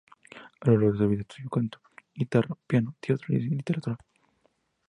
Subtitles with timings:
[0.61, 1.79] A lo largo de su vida estudió canto,
[2.15, 3.99] guitarra, piano, teatro y literatura.